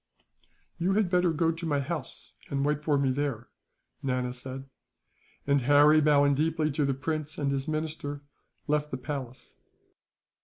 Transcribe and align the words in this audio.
"You 0.79 0.93
had 0.93 1.11
better 1.11 1.31
go 1.31 1.51
to 1.51 1.65
my 1.67 1.79
house, 1.79 2.33
and 2.49 2.65
wait 2.65 2.83
for 2.83 2.97
me 2.97 3.11
there," 3.11 3.49
Nana 4.01 4.33
said; 4.33 4.65
and 5.45 5.61
Harry, 5.61 6.01
bowing 6.01 6.33
deeply 6.33 6.71
to 6.71 6.85
the 6.85 6.95
prince 6.95 7.37
and 7.37 7.51
his 7.51 7.67
minister, 7.67 8.23
left 8.67 8.89
the 8.89 8.97
palace. 8.97 9.57